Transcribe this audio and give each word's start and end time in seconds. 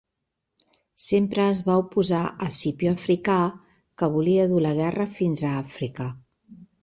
Sempre 1.07 1.43
es 1.49 1.59
va 1.67 1.75
oposar 1.81 2.21
a 2.29 2.47
Escipió 2.53 2.93
Africà, 2.99 3.37
que 4.03 4.09
volia 4.15 4.49
dur 4.53 4.63
la 4.67 4.73
guerra 4.79 5.07
fins 5.19 5.47
a 5.51 5.55
Àfrica. 5.61 6.09